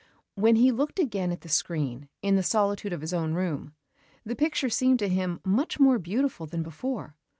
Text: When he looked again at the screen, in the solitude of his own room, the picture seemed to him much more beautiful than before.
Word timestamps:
When 0.33 0.55
he 0.55 0.71
looked 0.71 0.97
again 0.97 1.31
at 1.31 1.41
the 1.41 1.47
screen, 1.47 2.09
in 2.23 2.35
the 2.35 2.41
solitude 2.41 2.91
of 2.91 3.01
his 3.01 3.13
own 3.13 3.35
room, 3.35 3.75
the 4.25 4.35
picture 4.35 4.67
seemed 4.67 4.97
to 4.97 5.07
him 5.07 5.39
much 5.45 5.79
more 5.79 5.99
beautiful 5.99 6.47
than 6.47 6.63
before. 6.63 7.15